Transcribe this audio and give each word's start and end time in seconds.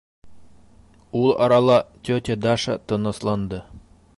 Ул 1.19 1.27
арала 1.47 1.77
тетя 2.09 2.39
Даша 2.47 2.79
тынысланды. 2.93 3.65